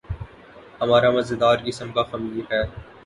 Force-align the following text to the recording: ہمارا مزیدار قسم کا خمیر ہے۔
ہمارا 0.81 1.09
مزیدار 1.11 1.57
قسم 1.65 1.87
کا 1.95 2.03
خمیر 2.09 2.45
ہے۔ 2.53 2.63